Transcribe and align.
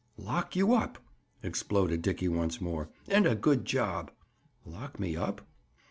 "Lock 0.17 0.55
you 0.55 0.73
up!" 0.73 0.97
exploded 1.43 2.01
Dickie 2.01 2.27
once 2.27 2.59
more. 2.59 2.89
"And 3.07 3.27
a 3.27 3.35
good 3.35 3.65
job." 3.65 4.09
"Lock 4.65 4.99
me 4.99 5.15
up?" 5.15 5.41